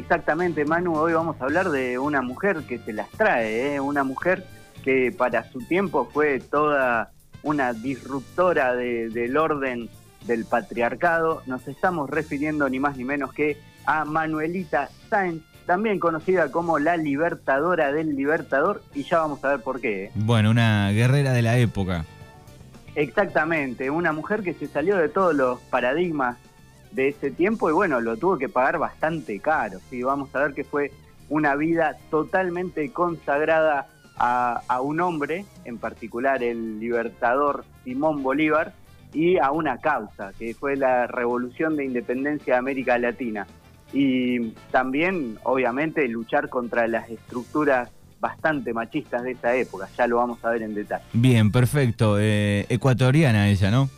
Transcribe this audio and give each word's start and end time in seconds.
Exactamente, 0.00 0.64
Manu, 0.64 0.96
hoy 0.96 1.12
vamos 1.12 1.38
a 1.40 1.44
hablar 1.44 1.68
de 1.68 1.98
una 1.98 2.22
mujer 2.22 2.62
que 2.66 2.78
se 2.78 2.94
las 2.94 3.10
trae, 3.10 3.74
¿eh? 3.74 3.80
una 3.80 4.02
mujer 4.02 4.46
que 4.82 5.12
para 5.12 5.44
su 5.52 5.58
tiempo 5.60 6.08
fue 6.10 6.40
toda 6.40 7.10
una 7.42 7.74
disruptora 7.74 8.74
del 8.74 9.36
orden 9.36 9.90
del 10.26 10.46
patriarcado. 10.46 11.42
Nos 11.44 11.68
estamos 11.68 12.08
refiriendo 12.08 12.66
ni 12.70 12.80
más 12.80 12.96
ni 12.96 13.04
menos 13.04 13.34
que 13.34 13.58
a 13.84 14.06
Manuelita 14.06 14.88
Sáenz, 15.10 15.42
también 15.66 15.98
conocida 15.98 16.50
como 16.50 16.78
la 16.78 16.96
libertadora 16.96 17.92
del 17.92 18.16
libertador, 18.16 18.82
y 18.94 19.02
ya 19.02 19.18
vamos 19.18 19.44
a 19.44 19.48
ver 19.48 19.60
por 19.60 19.82
qué. 19.82 20.04
¿eh? 20.04 20.12
Bueno, 20.14 20.50
una 20.50 20.90
guerrera 20.92 21.32
de 21.32 21.42
la 21.42 21.58
época. 21.58 22.06
Exactamente, 22.94 23.90
una 23.90 24.12
mujer 24.12 24.42
que 24.42 24.54
se 24.54 24.66
salió 24.66 24.96
de 24.96 25.10
todos 25.10 25.34
los 25.34 25.60
paradigmas 25.60 26.38
de 26.92 27.08
ese 27.08 27.30
tiempo 27.30 27.70
y 27.70 27.72
bueno, 27.72 28.00
lo 28.00 28.16
tuvo 28.16 28.38
que 28.38 28.48
pagar 28.48 28.78
bastante 28.78 29.38
caro. 29.40 29.78
¿sí? 29.90 30.02
Vamos 30.02 30.34
a 30.34 30.40
ver 30.40 30.54
que 30.54 30.64
fue 30.64 30.92
una 31.28 31.54
vida 31.54 31.96
totalmente 32.10 32.90
consagrada 32.92 33.86
a, 34.16 34.60
a, 34.68 34.80
un 34.80 35.00
hombre, 35.00 35.44
en 35.64 35.78
particular 35.78 36.42
el 36.42 36.80
libertador 36.80 37.64
Simón 37.84 38.22
Bolívar, 38.22 38.74
y 39.12 39.38
a 39.38 39.50
una 39.50 39.78
causa, 39.78 40.32
que 40.38 40.54
fue 40.54 40.76
la 40.76 41.06
revolución 41.06 41.76
de 41.76 41.84
independencia 41.84 42.54
de 42.54 42.58
América 42.58 42.98
Latina. 42.98 43.46
Y 43.92 44.50
también, 44.70 45.38
obviamente, 45.42 46.06
luchar 46.06 46.48
contra 46.48 46.86
las 46.86 47.10
estructuras 47.10 47.90
bastante 48.20 48.72
machistas 48.72 49.22
de 49.22 49.32
esa 49.32 49.56
época, 49.56 49.88
ya 49.96 50.06
lo 50.06 50.16
vamos 50.16 50.44
a 50.44 50.50
ver 50.50 50.62
en 50.62 50.74
detalle. 50.74 51.04
Bien, 51.12 51.50
perfecto. 51.50 52.18
Eh, 52.20 52.66
ecuatoriana 52.68 53.48
ella, 53.48 53.70
¿no? 53.70 53.88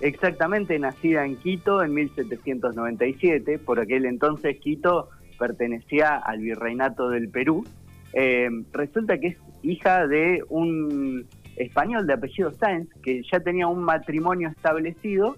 Exactamente, 0.00 0.78
nacida 0.78 1.26
en 1.26 1.36
Quito 1.36 1.82
en 1.82 1.92
1797, 1.92 3.58
por 3.58 3.80
aquel 3.80 4.06
entonces 4.06 4.58
Quito 4.58 5.10
pertenecía 5.38 6.16
al 6.16 6.40
virreinato 6.40 7.10
del 7.10 7.28
Perú. 7.28 7.64
Eh, 8.12 8.48
resulta 8.72 9.18
que 9.18 9.28
es 9.28 9.38
hija 9.62 10.06
de 10.06 10.42
un 10.48 11.26
español 11.56 12.06
de 12.06 12.14
apellido 12.14 12.50
Sáenz, 12.52 12.88
que 13.02 13.22
ya 13.30 13.40
tenía 13.40 13.66
un 13.66 13.82
matrimonio 13.82 14.48
establecido, 14.48 15.36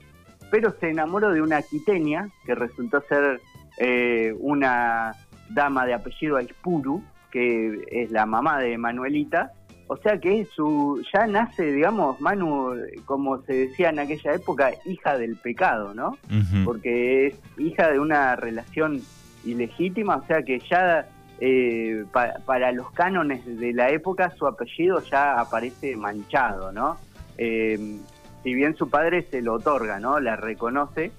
pero 0.50 0.72
se 0.78 0.90
enamoró 0.90 1.32
de 1.32 1.42
una 1.42 1.62
quiteña, 1.62 2.28
que 2.46 2.54
resultó 2.54 3.00
ser 3.08 3.40
eh, 3.78 4.34
una 4.38 5.12
dama 5.50 5.86
de 5.86 5.94
apellido 5.94 6.36
Aispuru, 6.36 7.02
que 7.30 7.84
es 7.90 8.10
la 8.10 8.26
mamá 8.26 8.60
de 8.60 8.78
Manuelita, 8.78 9.52
o 9.86 9.96
sea 9.96 10.18
que 10.18 10.46
su 10.54 11.02
ya 11.12 11.26
nace, 11.26 11.70
digamos, 11.72 12.20
Manu, 12.20 12.74
como 13.04 13.42
se 13.42 13.52
decía 13.66 13.90
en 13.90 13.98
aquella 13.98 14.34
época, 14.34 14.70
hija 14.84 15.18
del 15.18 15.36
pecado, 15.36 15.94
¿no? 15.94 16.16
Porque 16.64 17.26
es 17.26 17.34
hija 17.58 17.90
de 17.90 17.98
una 17.98 18.36
relación 18.36 19.02
ilegítima, 19.44 20.16
o 20.16 20.26
sea 20.26 20.42
que 20.42 20.60
ya 20.60 21.06
eh, 21.40 22.04
para 22.46 22.72
los 22.72 22.90
cánones 22.92 23.44
de 23.44 23.72
la 23.72 23.90
época 23.90 24.30
su 24.30 24.46
apellido 24.46 25.02
ya 25.02 25.40
aparece 25.40 25.96
manchado, 25.96 26.72
¿no? 26.72 26.96
Eh, 27.36 27.98
si 28.42 28.54
bien 28.54 28.76
su 28.76 28.88
padre 28.88 29.26
se 29.30 29.42
lo 29.42 29.54
otorga, 29.54 29.98
¿no? 29.98 30.20
La 30.20 30.36
reconoce, 30.36 31.12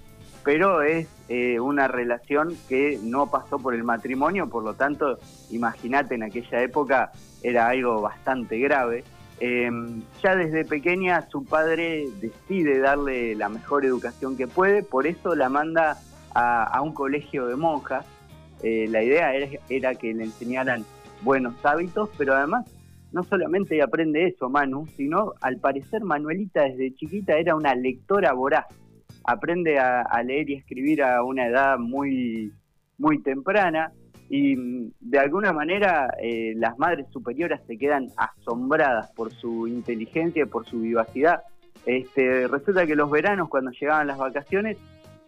pero 0.43 0.81
es 0.81 1.07
eh, 1.29 1.59
una 1.59 1.87
relación 1.87 2.55
que 2.67 2.99
no 3.01 3.29
pasó 3.31 3.59
por 3.59 3.73
el 3.73 3.83
matrimonio, 3.83 4.49
por 4.49 4.63
lo 4.63 4.73
tanto, 4.73 5.17
imagínate 5.49 6.15
en 6.15 6.23
aquella 6.23 6.61
época 6.61 7.11
era 7.41 7.67
algo 7.67 8.01
bastante 8.01 8.59
grave. 8.59 9.03
Em, 9.39 10.01
ya 10.21 10.35
desde 10.35 10.63
pequeña 10.63 11.27
su 11.29 11.43
padre 11.43 12.07
decide 12.21 12.79
darle 12.79 13.35
la 13.35 13.49
mejor 13.49 13.85
educación 13.85 14.37
que 14.37 14.47
puede, 14.47 14.83
por 14.83 15.07
eso 15.07 15.35
la 15.35 15.49
manda 15.49 15.97
a, 16.35 16.81
un 16.81 16.93
colegio 16.93 17.47
de 17.47 17.55
monjas. 17.55 18.05
Eh, 18.61 18.87
la 18.89 19.03
idea 19.03 19.33
era, 19.33 19.59
era, 19.69 19.95
que 19.95 20.13
le 20.13 20.23
enseñaran 20.23 20.85
buenos 21.21 21.53
hábitos, 21.65 22.09
pero 22.17 22.35
además 22.35 22.65
no 23.11 23.23
solamente 23.23 23.81
aprende 23.81 24.27
eso 24.27 24.49
Manu, 24.49 24.87
sino 24.97 25.33
al 25.41 25.57
parecer 25.57 26.03
Manuelita 26.03 26.63
desde 26.63 26.95
chiquita 26.95 27.37
era 27.37 27.55
una 27.55 27.75
lectora 27.75 28.33
voraz 28.33 28.65
aprende 29.23 29.79
a, 29.79 30.21
leer 30.23 30.49
y 30.49 30.55
escribir 30.55 31.03
a 31.03 31.23
una 31.23 31.47
edad 31.47 31.77
muy, 31.77 32.51
muy 32.97 33.21
temprana 33.21 33.91
y 34.29 34.55
mm, 34.55 34.91
de 34.99 35.19
alguna 35.19 35.53
manera 35.53 36.13
eh, 36.21 36.53
las 36.55 36.77
madres 36.77 37.07
superiores 37.11 37.61
se 37.67 37.77
quedan 37.77 38.07
asombradas 38.17 39.11
por 39.11 39.31
su 39.31 39.67
inteligencia 39.67 40.43
y 40.43 40.47
por 40.47 40.65
su 40.65 40.81
vivacidad. 40.81 41.43
Este, 41.85 42.47
resulta 42.47 42.85
que 42.85 42.95
los 42.95 43.11
veranos 43.11 43.49
cuando 43.49 43.71
llegaban 43.71 44.07
las 44.07 44.17
vacaciones 44.17 44.77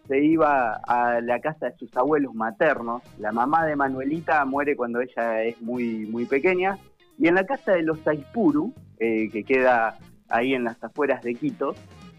se 0.08 0.24
iba 0.24 0.80
a 0.86 1.20
la 1.20 1.40
casa 1.40 1.66
de 1.66 1.76
sus 1.76 1.94
abuelos 1.96 2.34
maternos. 2.34 3.02
La 3.18 3.32
mamá 3.32 3.66
de 3.66 3.76
Manuelita 3.76 4.44
muere 4.44 4.76
cuando 4.76 5.00
ella 5.00 5.42
es 5.42 5.60
muy, 5.60 6.06
muy 6.06 6.26
pequeña. 6.26 6.78
Y 7.18 7.28
en 7.28 7.34
la 7.34 7.44
casa 7.44 7.72
de 7.72 7.82
los 7.82 8.06
Aipuru, 8.06 8.72
eh, 8.98 9.28
que 9.30 9.42
queda 9.42 9.98
ahí 10.28 10.54
en 10.54 10.64
las 10.64 10.82
afueras 10.82 11.22
de 11.22 11.34
Quito, 11.34 11.74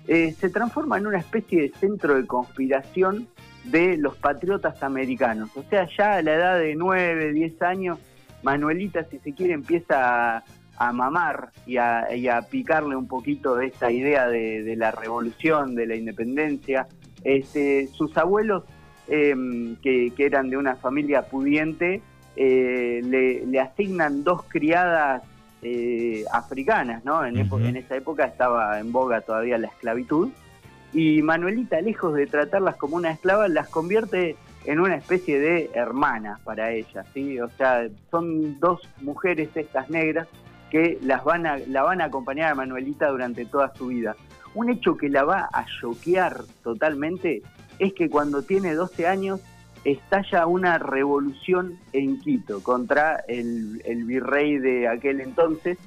eh, 0.07 0.34
se 0.40 0.50
transforma 0.50 0.97
en 0.97 1.07
una 1.07 1.19
especie 1.19 1.63
de 1.63 1.69
centro 1.78 2.16
de 2.16 2.25
conspiración 2.25 3.28
de 3.66 3.97
los 3.97 4.16
patriotas 4.16 4.81
americanos. 4.81 5.50
O 5.56 5.63
sea, 5.63 5.88
ya 5.97 6.16
a 6.16 6.22
la 6.22 6.34
edad 6.34 6.59
de 6.59 6.75
9, 6.75 7.34
10 7.34 7.62
años, 7.62 8.00
Manuelita, 8.41 9.03
si 9.03 9.19
se 9.19 9.34
quiere, 9.34 9.53
empieza 9.53 10.44
a, 10.78 10.94
mamar 10.94 11.50
y 11.66 11.78
a, 11.78 12.07
picarle 12.50 12.96
un 12.96 13.07
poquito 13.07 13.56
de 13.56 13.67
esta 13.67 13.91
idea 13.91 14.28
de, 14.28 14.75
la 14.78 14.91
revolución, 14.91 15.75
de 15.75 15.88
la 15.88 15.96
independencia. 15.96 16.88
Este, 17.23 17.88
sus 17.88 18.16
abuelos, 18.17 18.63
em, 19.09 19.75
que, 19.78 20.13
eran 20.17 20.50
de 20.50 20.56
una 20.56 20.75
familia 20.78 21.23
pudiente, 21.23 22.01
eh, 22.38 23.01
le 23.03 23.59
asignan 23.59 24.23
dos 24.23 24.44
criadas 24.47 25.23
eh, 25.62 26.25
africanas, 26.31 27.03
¿no? 27.03 27.25
En, 27.25 27.38
en, 27.38 27.75
esa 27.78 27.95
época 27.95 28.25
estaba 28.25 28.79
en 28.79 28.91
boga 28.91 29.22
todavía 29.22 29.57
la 29.57 29.68
esclavitud. 29.68 30.29
Y 30.94 31.22
Manuelita, 31.22 31.81
lejos 31.81 32.13
de 32.13 32.28
tratarlas 32.28 32.75
como 32.75 32.95
una 32.95 33.12
esclava, 33.12 33.47
las 33.47 33.67
convierte 33.69 34.35
en 34.66 34.79
una 34.79 34.96
especie 34.96 35.40
de 35.40 35.69
hermana 35.73 36.40
para 36.44 36.72
ella, 36.72 37.06
¿sí? 37.13 37.40
O 37.40 37.50
sea, 37.50 37.88
son 38.12 38.59
dos 38.59 38.81
mujeres 39.01 39.50
estas 39.56 39.90
negras 39.90 40.28
que 40.69 40.97
las 41.01 41.23
van 41.23 41.46
a, 41.46 41.57
la 41.57 41.84
van 41.84 42.01
a 42.01 42.06
acompañar 42.06 42.51
a 42.51 42.56
Manuelita 42.56 43.07
durante 43.07 43.46
toda 43.46 43.73
su 43.75 43.88
vida. 43.88 44.16
Un 44.53 44.69
hecho 44.69 44.97
que 44.97 45.09
la 45.09 45.23
va 45.23 45.50
a 45.53 45.66
choquear 45.66 46.41
totalmente 46.63 47.41
es 47.79 47.94
que 47.94 48.09
cuando 48.09 48.41
tiene 48.41 48.73
12 48.73 49.07
años 49.07 49.40
estalla 49.92 50.48
una 50.48 50.78
revolución 50.78 51.78
en 51.94 52.20
Quito 52.20 52.62
contra 52.62 53.24
el, 53.28 53.81
virrey 54.06 54.58
de 54.58 54.88
aquel 54.88 55.22
entonces. 55.22 55.78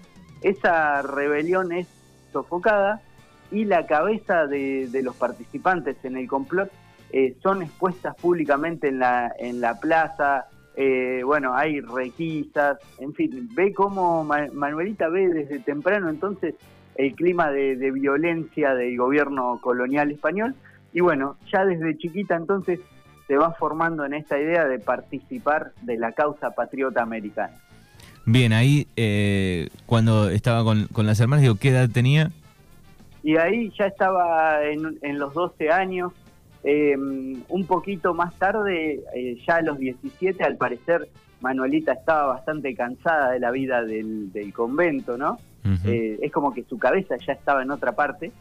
Esa 0.40 1.02
rebelión 1.02 1.70
es 1.72 1.86
sofocada 2.32 3.02
y 3.50 3.66
la 3.66 3.86
cabeza 3.86 4.46
de, 4.46 4.88
los 5.02 5.16
participantes 5.16 6.02
en 6.04 6.16
el 6.16 6.26
complot 6.28 6.70
eh, 7.12 7.36
son 7.42 7.62
expuestas 7.62 8.16
públicamente 8.16 8.88
en 8.88 9.00
la, 9.00 9.32
en 9.38 9.60
la 9.60 9.78
plaza. 9.78 10.46
Eh, 10.76 11.20
bueno, 11.22 11.54
hay 11.54 11.80
requisas, 11.80 12.78
en 12.98 13.12
fin, 13.12 13.50
ve 13.54 13.74
cómo 13.74 14.24
Manuelita 14.24 15.08
ve 15.08 15.28
desde 15.28 15.58
temprano 15.58 16.08
entonces 16.08 16.54
el 16.94 17.14
clima 17.14 17.50
de, 17.50 17.76
de 17.76 17.90
violencia 17.90 18.74
del 18.74 18.96
gobierno 18.96 19.60
colonial 19.60 20.10
español. 20.10 20.54
Y 20.94 21.00
bueno, 21.00 21.36
ya 21.52 21.66
desde 21.66 21.98
chiquita 21.98 22.36
entonces 22.36 22.80
se 23.30 23.36
va 23.36 23.52
formando 23.52 24.04
en 24.04 24.12
esta 24.12 24.40
idea 24.40 24.66
de 24.66 24.80
participar 24.80 25.70
de 25.82 25.96
la 25.96 26.10
causa 26.10 26.50
patriota 26.50 27.00
americana. 27.00 27.54
Bien, 28.26 28.52
ahí 28.52 28.88
eh, 28.96 29.68
cuando 29.86 30.30
estaba 30.30 30.64
con, 30.64 31.06
las 31.06 31.20
hermanas, 31.20 31.42
digo, 31.42 31.54
¿qué 31.54 31.68
edad 31.68 31.88
tenía? 31.88 32.32
Y 33.22 33.36
ahí 33.36 33.72
ya 33.78 33.86
estaba 33.86 34.64
en, 34.64 35.18
los 35.20 35.32
12 35.32 35.70
años, 35.70 36.12
em, 36.64 37.40
un 37.48 37.66
poquito 37.66 38.14
más 38.14 38.34
tarde, 38.34 39.00
eh, 39.14 39.38
ya 39.46 39.58
a 39.58 39.62
los 39.62 39.78
17, 39.78 40.42
al 40.42 40.56
parecer 40.56 41.08
Manuelita 41.40 41.92
estaba 41.92 42.34
bastante 42.34 42.74
cansada 42.74 43.30
de 43.30 43.38
la 43.38 43.52
vida 43.52 43.84
del, 43.84 44.32
convento, 44.52 45.16
¿no? 45.16 45.38
Eh, 45.84 46.18
es 46.20 46.32
como 46.32 46.52
que 46.52 46.64
su 46.64 46.80
cabeza 46.80 47.14
ya 47.24 47.34
estaba 47.34 47.62
en 47.62 47.70
otra 47.70 47.92
parte 47.92 48.32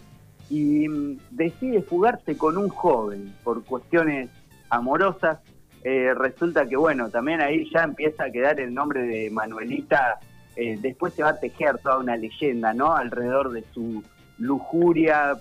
y 0.49 0.89
mm, 0.89 1.19
decide 1.29 1.83
fugarse 1.83 2.35
con 2.35 2.57
un 2.57 2.69
joven 2.69 3.35
por 3.43 3.63
cuestiones 3.63 4.29
amorosas. 4.69 5.39
Eh, 5.83 6.13
resulta 6.13 6.65
que, 6.65 6.75
bueno, 6.75 7.09
también 7.09 7.41
ahí 7.41 7.69
ya 7.71 7.83
empieza 7.83 8.25
a 8.25 8.31
quedar 8.31 8.59
el 8.59 8.73
nombre 8.73 9.03
de 9.03 9.29
Manuelita, 9.29 10.19
eh, 10.55 10.77
después 10.81 11.13
se 11.13 11.23
va 11.23 11.29
a 11.29 11.39
tejer 11.39 11.77
toda 11.77 11.99
una 11.99 12.17
leyenda, 12.17 12.73
¿no? 12.73 12.95
Alrededor 12.95 13.51
de 13.51 13.63
su 13.73 14.03
lujuria, 14.37 15.37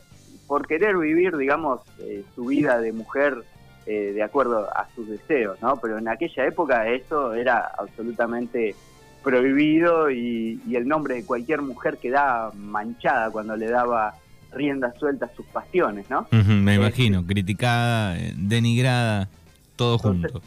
por 0.46 0.66
querer 0.66 0.96
vivir, 0.96 1.36
digamos, 1.36 1.80
eh, 1.98 2.22
su 2.34 2.46
vida 2.46 2.80
de 2.80 2.92
mujer 2.92 3.42
de 3.88 4.22
acuerdo 4.22 4.68
a 4.76 4.86
sus 4.94 5.08
deseos, 5.08 5.62
¿no? 5.62 5.78
Pero 5.80 5.96
en 5.96 6.08
aquella 6.08 6.44
época 6.44 6.86
eso 6.88 7.32
era 7.32 7.70
absolutamente 7.78 8.74
prohibido 9.22 10.10
y, 10.10 10.60
el 10.74 10.86
nombre 10.86 11.16
de 11.16 11.24
cualquier 11.24 11.62
mujer 11.62 11.98
quedaba 11.98 12.52
manchada 12.52 13.30
cuando 13.30 13.56
le 13.56 13.68
daba 13.68 14.14
rienda 14.52 14.92
suelta 14.98 15.26
a 15.26 15.34
sus 15.34 15.46
pasiones, 15.46 16.08
¿no? 16.10 16.26
me 16.30 16.74
imagino, 16.74 17.24
criticada, 17.24 18.16
denigrada, 18.36 19.28
todo 19.76 19.98
junto. 19.98 20.42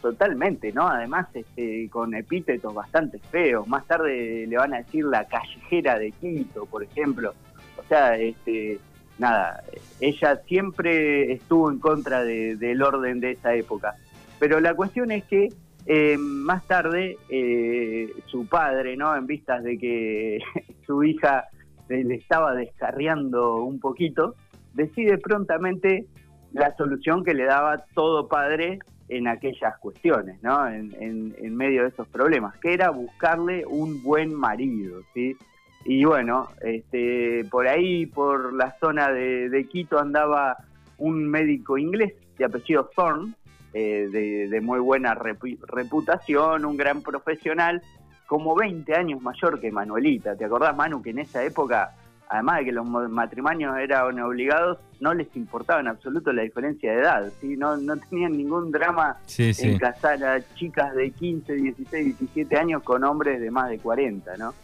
totalmente, 0.00 0.72
¿no? 0.72 0.88
Además, 0.88 1.28
este, 1.34 1.88
con 1.90 2.14
epítetos 2.14 2.74
bastante 2.74 3.18
feos. 3.30 3.66
Más 3.66 3.86
tarde 3.86 4.46
le 4.46 4.56
van 4.56 4.74
a 4.74 4.78
decir 4.78 5.04
la 5.04 5.24
callejera 5.24 5.98
de 5.98 6.12
Quito, 6.12 6.66
por 6.66 6.82
ejemplo. 6.82 7.34
O 7.76 7.82
sea, 7.88 8.16
este, 8.16 8.78
nada, 9.18 9.62
ella 10.00 10.40
siempre 10.46 11.32
estuvo 11.32 11.70
en 11.70 11.78
contra 11.78 12.22
del 12.24 12.82
orden 12.82 13.20
de 13.20 13.32
esa 13.32 13.54
época. 13.54 13.94
Pero 14.38 14.60
la 14.60 14.74
cuestión 14.74 15.10
es 15.10 15.24
que 15.24 15.48
eh, 15.86 16.18
más 16.18 16.66
tarde 16.66 17.16
eh, 17.28 18.12
su 18.26 18.46
padre, 18.46 18.96
¿no? 18.96 19.16
En 19.16 19.26
vistas 19.26 19.62
de 19.62 19.78
que 19.78 20.40
su 20.86 21.02
hija 21.04 21.48
le 21.88 22.14
estaba 22.14 22.54
descarriando 22.54 23.56
un 23.56 23.80
poquito, 23.80 24.34
decide 24.74 25.18
prontamente 25.18 26.06
la 26.52 26.74
solución 26.76 27.24
que 27.24 27.34
le 27.34 27.44
daba 27.44 27.84
todo 27.94 28.28
padre 28.28 28.78
en 29.08 29.28
aquellas 29.28 29.78
cuestiones, 29.78 30.42
¿no? 30.42 30.68
En, 30.68 31.56
medio 31.56 31.82
de 31.82 31.88
esos 31.88 32.08
problemas, 32.08 32.56
que 32.58 32.74
era 32.74 32.90
buscarle 32.90 33.64
un 33.66 34.02
buen 34.02 34.34
marido, 34.34 35.00
¿sí? 35.14 35.36
Y 35.84 36.04
bueno, 36.04 36.48
este, 36.62 37.44
por 37.50 37.68
ahí, 37.68 38.06
por 38.06 38.52
la 38.52 38.76
zona 38.80 39.10
de, 39.10 39.66
Quito, 39.70 39.98
andaba 39.98 40.56
un 40.98 41.28
médico 41.28 41.78
inglés 41.78 42.14
de 42.36 42.44
apellido 42.44 42.90
Thorne, 42.94 43.34
eh, 43.72 44.48
de, 44.50 44.60
muy 44.60 44.80
buena 44.80 45.14
reputación, 45.14 46.64
un 46.64 46.76
gran 46.76 47.02
profesional, 47.02 47.82
como 48.26 48.54
20 48.54 48.94
años 48.94 49.22
mayor 49.22 49.60
que 49.60 49.70
Manuelita. 49.70 50.36
¿Te 50.36 50.44
acordás, 50.44 50.76
Manu, 50.76 51.02
que 51.02 51.10
en 51.10 51.20
esa 51.20 51.42
época 51.44 51.94
además 52.28 52.58
de 52.58 52.64
que 52.66 52.72
los 52.72 52.86
matrimonios 52.86 53.76
eran 53.78 54.18
obligados, 54.20 54.78
no 55.00 55.14
les 55.14 55.34
importaba 55.36 55.80
en 55.80 55.88
absoluto 55.88 56.32
la 56.32 56.42
diferencia 56.42 56.92
de 56.92 57.00
edad, 57.00 57.32
¿sí? 57.40 57.56
no, 57.56 57.76
no 57.76 57.96
tenían 57.96 58.36
ningún 58.36 58.70
drama 58.70 59.18
en 59.38 59.78
casar 59.78 60.24
a 60.24 60.54
chicas 60.54 60.94
de 60.94 61.10
15, 61.10 61.54
16, 61.54 62.18
17 62.18 62.56
años 62.56 62.82
con 62.82 63.04
hombres 63.04 63.40
de 63.40 63.50
más 63.50 63.70
de 63.70 63.78
40, 63.78 64.36
¿no? 64.36 64.54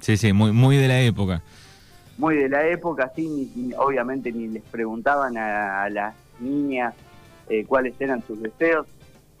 Sí, 0.00 0.16
sí, 0.16 0.32
muy, 0.32 0.52
muy 0.52 0.76
de 0.76 0.88
la 0.88 1.00
época. 1.00 1.42
Muy 2.18 2.36
de 2.36 2.48
la 2.48 2.66
época, 2.66 3.10
sí, 3.14 3.72
obviamente 3.76 4.32
ni 4.32 4.48
les 4.48 4.62
preguntaban 4.62 5.36
a, 5.36 5.88
las 5.90 6.14
niñas 6.40 6.94
eh, 7.48 7.64
cuáles 7.64 8.00
eran 8.00 8.22
sus 8.26 8.40
deseos. 8.40 8.86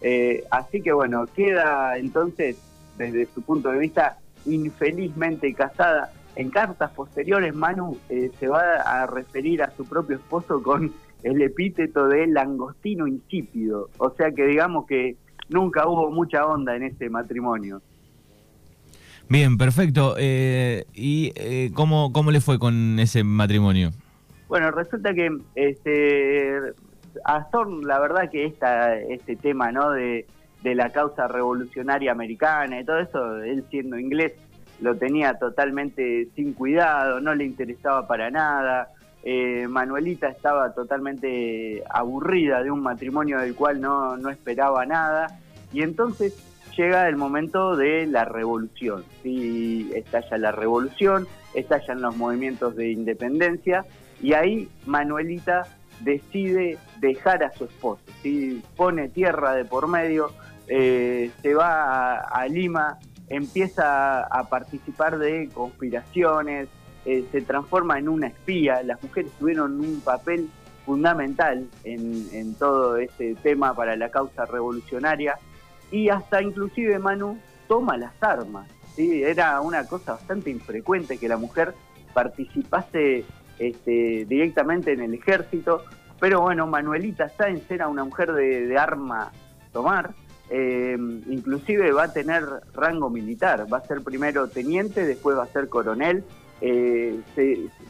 Eh, 0.00 0.44
así 0.50 0.82
que 0.82 0.92
bueno, 0.92 1.26
queda 1.34 1.96
entonces, 1.96 2.56
desde 2.98 3.26
su 3.26 3.42
punto 3.42 3.70
de 3.70 3.78
vista, 3.78 4.18
infelizmente 4.46 5.52
casada 5.54 6.10
en 6.36 6.50
cartas 6.50 6.90
posteriores, 6.92 7.54
Manu 7.54 7.98
eh, 8.08 8.30
se 8.38 8.48
va 8.48 8.60
a 8.84 9.06
referir 9.06 9.62
a 9.62 9.70
su 9.70 9.84
propio 9.84 10.16
esposo 10.16 10.62
con 10.62 10.92
el 11.22 11.42
epíteto 11.42 12.08
de 12.08 12.26
langostino 12.26 13.06
insípido. 13.06 13.88
O 13.98 14.10
sea 14.10 14.32
que 14.32 14.44
digamos 14.46 14.86
que 14.86 15.16
nunca 15.48 15.86
hubo 15.86 16.10
mucha 16.10 16.44
onda 16.44 16.76
en 16.76 16.84
ese 16.84 17.08
matrimonio. 17.08 17.80
Bien, 19.28 19.56
perfecto. 19.56 20.16
Eh, 20.18 20.84
¿Y 20.92 21.32
eh, 21.36 21.70
¿cómo, 21.74 22.12
cómo 22.12 22.30
le 22.30 22.40
fue 22.40 22.58
con 22.58 22.98
ese 22.98 23.24
matrimonio? 23.24 23.90
Bueno, 24.48 24.70
resulta 24.70 25.14
que 25.14 25.30
este, 25.54 26.58
a 27.24 27.48
Thorne, 27.50 27.86
la 27.86 27.98
verdad 28.00 28.30
que 28.30 28.44
esta, 28.44 28.96
este 28.98 29.36
tema 29.36 29.72
¿no? 29.72 29.90
de, 29.92 30.26
de 30.64 30.74
la 30.74 30.88
causa 30.90 31.28
revolucionaria 31.28 32.10
americana 32.10 32.80
y 32.80 32.84
todo 32.84 32.98
eso, 32.98 33.42
él 33.42 33.64
siendo 33.70 33.98
inglés, 33.98 34.32
lo 34.80 34.96
tenía 34.96 35.34
totalmente 35.34 36.28
sin 36.34 36.54
cuidado, 36.54 37.20
no 37.20 37.34
le 37.34 37.44
interesaba 37.44 38.06
para 38.08 38.30
nada. 38.30 38.88
Eh, 39.22 39.68
Manuelita 39.68 40.28
estaba 40.28 40.72
totalmente 40.72 41.84
aburrida 41.90 42.62
de 42.62 42.70
un 42.70 42.82
matrimonio 42.82 43.40
del 43.40 43.54
cual 43.54 43.80
no, 43.80 44.16
no 44.16 44.30
esperaba 44.30 44.86
nada. 44.86 45.38
Y 45.70 45.82
entonces 45.82 46.34
llega 46.76 47.08
el 47.08 47.16
momento 47.16 47.76
de 47.76 48.06
la 48.06 48.24
revolución. 48.24 49.04
¿sí? 49.22 49.90
Estalla 49.94 50.38
la 50.38 50.52
revolución, 50.52 51.26
estallan 51.52 52.00
los 52.00 52.16
movimientos 52.16 52.74
de 52.74 52.90
independencia 52.90 53.84
y 54.22 54.32
ahí 54.32 54.68
Manuelita 54.86 55.66
decide 56.00 56.78
dejar 57.00 57.44
a 57.44 57.52
su 57.52 57.64
esposo. 57.64 58.02
¿sí? 58.22 58.62
Pone 58.76 59.08
tierra 59.08 59.54
de 59.54 59.64
por 59.64 59.88
medio, 59.88 60.30
eh, 60.68 61.30
se 61.42 61.54
va 61.54 62.20
a 62.20 62.46
Lima 62.48 62.98
empieza 63.28 64.22
a 64.24 64.48
participar 64.48 65.18
de 65.18 65.48
conspiraciones, 65.52 66.68
eh, 67.04 67.24
se 67.32 67.42
transforma 67.42 67.98
en 67.98 68.08
una 68.08 68.28
espía, 68.28 68.82
las 68.82 69.02
mujeres 69.02 69.30
tuvieron 69.38 69.80
un 69.80 70.00
papel 70.00 70.48
fundamental 70.86 71.66
en, 71.84 72.54
todo 72.54 72.96
este 72.98 73.34
tema 73.36 73.74
para 73.74 73.96
la 73.96 74.10
causa 74.10 74.44
revolucionaria. 74.44 75.38
Y 75.90 76.08
hasta 76.08 76.42
inclusive 76.42 76.98
Manu 76.98 77.38
toma 77.68 77.96
las 77.96 78.12
armas. 78.22 78.68
Era 78.96 79.60
una 79.60 79.86
cosa 79.86 80.12
bastante 80.12 80.50
infrecuente 80.50 81.18
que 81.18 81.28
la 81.28 81.36
mujer 81.36 81.74
participase 82.12 83.24
este, 83.58 84.24
directamente 84.26 84.92
en 84.92 85.00
el 85.00 85.14
ejército, 85.14 85.82
pero 86.20 86.42
bueno, 86.42 86.66
Manuelita 86.66 87.28
Sáenz 87.28 87.68
era 87.70 87.88
una 87.88 88.04
mujer 88.04 88.32
de 88.32 88.78
arma 88.78 89.32
tomar, 89.72 90.14
eh, 90.50 90.96
inclusive 91.28 91.92
va 91.92 92.04
a 92.04 92.12
tener 92.12 92.44
rango 92.74 93.10
militar, 93.10 93.66
va 93.72 93.78
a 93.78 93.86
ser 93.86 94.02
primero 94.02 94.48
teniente, 94.48 95.04
después 95.06 95.36
va 95.36 95.44
a 95.44 95.48
ser 95.48 95.68
coronel. 95.68 96.24
Eh, 96.60 97.20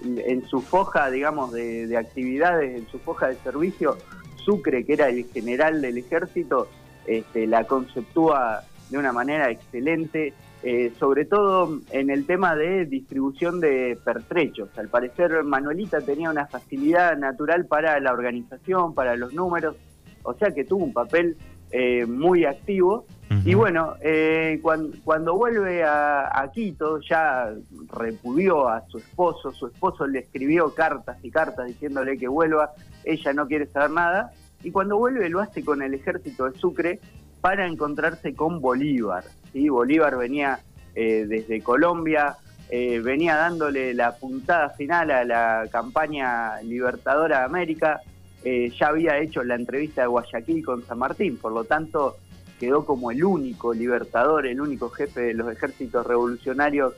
en 0.02 0.46
su 0.48 0.60
foja, 0.60 1.10
digamos, 1.10 1.52
de, 1.52 1.96
actividades, 1.96 2.76
en 2.76 2.88
su 2.88 2.98
foja 2.98 3.28
de 3.28 3.36
servicio, 3.36 3.98
Sucre, 4.44 4.84
que 4.84 4.94
era 4.94 5.08
el 5.08 5.24
general 5.26 5.80
del 5.80 5.98
ejército, 5.98 6.68
este, 7.06 7.46
la 7.46 7.64
conceptúa 7.64 8.64
de 8.90 8.98
una 8.98 9.12
manera 9.12 9.50
excelente, 9.50 10.34
eh, 10.62 10.92
sobre 10.98 11.24
todo 11.24 11.80
en 11.90 12.10
el 12.10 12.26
tema 12.26 12.56
de 12.56 12.86
distribución 12.86 13.60
de 13.60 13.98
pertrechos. 14.04 14.70
Al 14.78 14.88
parecer, 14.88 15.44
Manuelita 15.44 16.00
tenía 16.00 16.30
una 16.30 16.46
facilidad 16.46 17.16
natural 17.16 17.66
para 17.66 18.00
la 18.00 18.12
organización, 18.12 18.94
para 18.94 19.16
los 19.16 19.32
números, 19.34 19.76
o 20.22 20.34
sea 20.34 20.50
que 20.50 20.64
tuvo 20.64 20.84
un 20.84 20.92
papel 20.92 21.36
eh, 21.76 22.06
muy 22.06 22.44
activo. 22.44 23.04
Y 23.44 23.54
bueno, 23.54 23.94
eh, 24.00 24.60
cuando, 24.62 25.34
vuelve 25.34 25.82
a, 25.82 26.48
Quito, 26.54 27.00
ya 27.00 27.52
repudió 27.92 28.68
a 28.68 28.86
su 28.86 28.98
esposo, 28.98 29.50
su 29.50 29.66
esposo 29.66 30.06
le 30.06 30.20
escribió 30.20 30.72
cartas 30.72 31.16
y 31.24 31.32
cartas 31.32 31.66
diciéndole 31.66 32.16
que 32.16 32.28
vuelva, 32.28 32.70
ella 33.02 33.32
no 33.32 33.48
quiere 33.48 33.66
saber 33.66 33.90
nada, 33.90 34.30
y 34.62 34.70
cuando 34.70 34.98
vuelve 34.98 35.28
lo 35.28 35.40
hace 35.40 35.64
con 35.64 35.82
el 35.82 35.94
ejército 35.94 36.48
de 36.48 36.56
Sucre 36.56 37.00
para 37.40 37.66
encontrarse 37.66 38.36
con 38.36 38.60
Bolívar. 38.60 39.24
¿sí? 39.52 39.68
Bolívar 39.68 40.16
venía 40.16 40.60
eh, 40.94 41.26
desde 41.26 41.60
Colombia, 41.60 42.36
venía 42.70 43.34
dándole 43.34 43.94
la 43.94 44.14
puntada 44.16 44.70
final 44.70 45.10
a 45.10 45.24
la 45.24 45.66
campaña 45.72 46.60
libertadora 46.62 47.40
de 47.40 47.44
América, 47.44 48.00
eh, 48.44 48.70
ya 48.78 48.88
había 48.88 49.18
hecho 49.18 49.42
la 49.42 49.54
entrevista 49.54 50.02
de 50.02 50.08
Guayaquil 50.08 50.64
con 50.64 50.84
San 50.84 50.98
Martín, 50.98 51.38
por 51.38 51.52
lo 51.52 51.64
tanto 51.64 52.16
quedó 52.60 52.84
como 52.84 53.10
el 53.10 53.24
único 53.24 53.72
libertador, 53.72 54.46
el 54.46 54.60
único 54.60 54.90
jefe 54.90 55.20
de 55.22 55.34
los 55.34 55.50
ejércitos 55.50 56.06
revolucionarios 56.06 56.94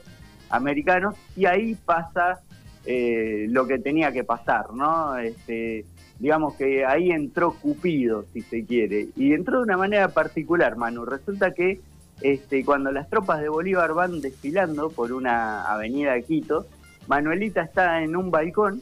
americanos, 0.50 1.14
y 1.36 1.46
ahí 1.46 1.74
pasa 1.74 2.40
eh, 2.84 3.46
lo 3.48 3.66
que 3.66 3.78
tenía 3.78 4.12
que 4.12 4.24
pasar, 4.24 4.72
¿no? 4.74 5.16
Este, 5.18 5.84
digamos 6.18 6.54
que 6.54 6.84
ahí 6.84 7.10
entró 7.10 7.54
Cupido, 7.54 8.24
si 8.32 8.42
se 8.42 8.64
quiere, 8.64 9.08
y 9.16 9.32
entró 9.32 9.58
de 9.58 9.64
una 9.64 9.76
manera 9.76 10.08
particular, 10.08 10.76
Manu. 10.76 11.04
Resulta 11.04 11.52
que 11.52 11.80
este, 12.22 12.64
cuando 12.64 12.90
las 12.90 13.08
tropas 13.08 13.40
de 13.40 13.48
Bolívar 13.48 13.92
van 13.92 14.20
desfilando 14.20 14.90
por 14.90 15.12
una 15.12 15.64
avenida 15.64 16.14
de 16.14 16.22
Quito, 16.22 16.66
Manuelita 17.06 17.62
está 17.62 18.02
en 18.02 18.16
un 18.16 18.30
balcón 18.30 18.80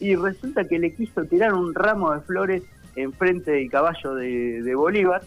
y 0.00 0.14
resulta 0.14 0.64
que 0.64 0.78
le 0.78 0.94
quiso 0.94 1.24
tirar 1.24 1.54
un 1.54 1.74
ramo 1.74 2.12
de 2.12 2.20
flores 2.20 2.62
enfrente 2.96 3.52
del 3.52 3.70
caballo 3.70 4.14
de, 4.14 4.74
Bolívar, 4.74 5.22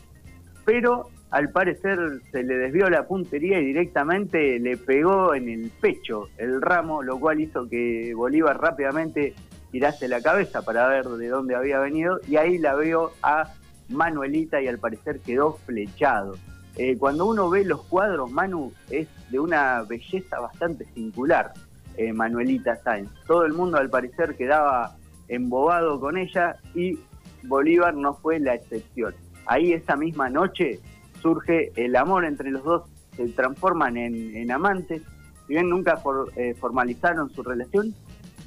pero 0.65 1.09
al 1.31 1.49
parecer 1.49 1.99
se 2.31 2.43
le 2.43 2.57
desvió 2.57 2.89
la 2.89 3.07
puntería 3.07 3.59
y 3.59 3.65
directamente 3.65 4.59
le 4.59 4.77
pegó 4.77 5.35
en 5.35 5.49
el 5.49 5.71
pecho 5.79 6.29
el 6.37 6.61
ramo, 6.61 7.03
lo 7.03 7.19
cual 7.19 7.39
hizo 7.39 7.69
que 7.69 8.13
Bolívar 8.15 8.59
rápidamente 8.59 9.33
tirase 9.71 10.07
la 10.07 10.21
cabeza 10.21 10.63
para 10.63 10.87
ver 10.87 11.05
de 11.05 11.27
dónde 11.27 11.55
había 11.55 11.79
venido 11.79 12.19
y 12.27 12.37
ahí 12.37 12.57
la 12.57 12.73
veo 12.75 13.11
a 13.21 13.53
Manuelita 13.89 14.61
y 14.61 14.67
al 14.67 14.79
parecer 14.79 15.19
quedó 15.19 15.53
flechado. 15.65 16.35
Eh, 16.75 16.97
cuando 16.97 17.25
uno 17.25 17.49
ve 17.49 17.65
los 17.65 17.83
cuadros, 17.83 18.31
Manu 18.31 18.71
es 18.89 19.07
de 19.29 19.39
una 19.39 19.83
belleza 19.83 20.39
bastante 20.39 20.85
singular. 20.93 21.53
Eh, 21.97 22.13
Manuelita 22.13 22.77
Sáenz. 22.83 23.09
Todo 23.27 23.45
el 23.45 23.53
mundo 23.53 23.77
al 23.77 23.89
parecer 23.89 24.35
quedaba 24.35 24.95
embobado 25.27 25.99
con 25.99 26.17
ella 26.17 26.55
y 26.73 26.97
Bolívar 27.43 27.93
no 27.93 28.13
fue 28.13 28.39
la 28.39 28.55
excepción. 28.55 29.13
Ahí 29.45 29.73
esa 29.73 29.95
misma 29.95 30.29
noche 30.29 30.79
surge 31.21 31.71
el 31.75 31.95
amor 31.95 32.25
entre 32.25 32.51
los 32.51 32.63
dos, 32.63 32.83
se 33.15 33.27
transforman 33.29 33.97
en, 33.97 34.51
amantes. 34.51 35.01
Si 35.47 35.53
bien 35.53 35.69
nunca 35.69 36.01
eh, 36.35 36.55
formalizaron 36.59 37.29
su 37.33 37.43
relación, 37.43 37.93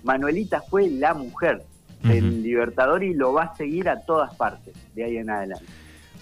Manuelita 0.05 0.63
fue 0.63 0.89
la 0.89 1.15
mujer 1.15 1.63
del 2.03 2.43
Libertador 2.43 3.05
y 3.05 3.15
lo 3.15 3.33
va 3.33 3.45
a 3.45 3.57
seguir 3.57 3.89
a 3.89 4.01
todas 4.01 4.35
partes 4.35 4.75
de 4.95 5.05
ahí 5.05 5.17
en 5.19 5.31
adelante. 5.31 5.65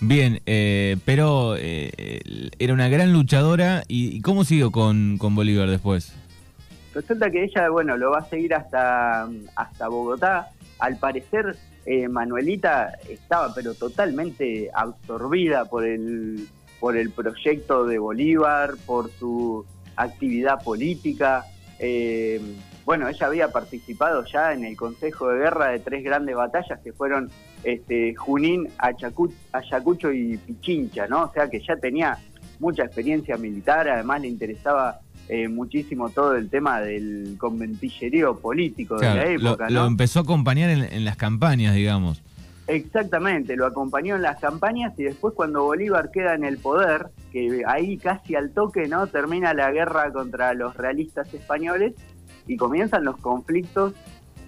Bien, 0.00 0.40
eh, 0.46 0.96
pero 1.04 1.56
eh, 1.56 2.50
era 2.58 2.74
una 2.74 2.88
gran 2.88 3.12
luchadora. 3.12 3.84
¿Y 3.86 4.20
cómo 4.22 4.44
siguió 4.44 4.70
con, 4.70 5.16
con 5.18 5.34
Bolívar 5.34 5.68
después? 5.70 6.14
Resulta 6.94 7.30
que 7.30 7.44
ella, 7.44 7.68
bueno, 7.68 7.96
lo 7.96 8.10
va 8.10 8.18
a 8.18 8.24
seguir 8.24 8.54
hasta, 8.54 9.28
hasta 9.54 9.88
Bogotá. 9.88 10.48
Al 10.78 10.96
parecer, 10.98 11.56
eh, 11.86 12.08
Manuelita 12.08 12.92
estaba 13.08 13.54
pero 13.54 13.74
totalmente 13.74 14.70
absorbida 14.74 15.66
por 15.66 15.84
el, 15.84 16.48
por 16.80 16.96
el 16.96 17.10
proyecto 17.10 17.86
de 17.86 17.98
Bolívar, 17.98 18.74
por 18.86 19.10
su 19.10 19.64
actividad 19.96 20.62
política. 20.62 21.44
Eh, 21.78 22.40
bueno, 22.84 23.08
ella 23.08 23.26
había 23.26 23.48
participado 23.52 24.24
ya 24.24 24.52
en 24.52 24.64
el 24.64 24.76
Consejo 24.76 25.28
de 25.28 25.38
Guerra 25.38 25.68
de 25.68 25.78
tres 25.78 26.02
grandes 26.02 26.34
batallas 26.34 26.80
que 26.80 26.92
fueron 26.92 27.30
este, 27.62 28.14
Junín, 28.16 28.68
Ayacucho 28.78 30.12
y 30.12 30.36
Pichincha, 30.38 31.06
¿no? 31.06 31.24
O 31.24 31.32
sea 31.32 31.48
que 31.48 31.60
ya 31.60 31.76
tenía 31.76 32.18
mucha 32.58 32.84
experiencia 32.84 33.36
militar, 33.36 33.88
además 33.88 34.22
le 34.22 34.28
interesaba 34.28 35.00
eh, 35.32 35.46
muchísimo 35.46 36.10
todo 36.10 36.34
el 36.34 36.50
tema 36.50 36.80
del 36.80 37.36
conventillerío 37.38 38.40
político 38.40 38.98
de 38.98 39.06
la 39.06 39.26
época. 39.26 39.70
Lo, 39.70 39.86
empezó 39.86 40.18
a 40.18 40.22
acompañar 40.22 40.70
en, 40.70 41.04
las 41.04 41.16
campañas, 41.16 41.76
digamos. 41.76 42.20
Exactamente, 42.66 43.54
lo 43.54 43.64
acompañó 43.64 44.16
en 44.16 44.22
las 44.22 44.40
campañas 44.40 44.92
y 44.98 45.04
después 45.04 45.32
cuando 45.34 45.62
Bolívar 45.62 46.10
queda 46.10 46.34
en 46.34 46.42
el 46.42 46.58
poder, 46.58 47.10
que 47.30 47.62
ahí 47.68 47.96
casi 47.96 48.34
al 48.34 48.50
toque 48.50 48.88
no 48.88 49.06
termina 49.06 49.54
la 49.54 49.70
guerra 49.70 50.12
contra 50.12 50.52
los 50.52 50.76
realistas 50.76 51.32
españoles 51.32 51.94
y 52.48 52.56
comienzan 52.56 53.04
los 53.04 53.16
conflictos 53.18 53.94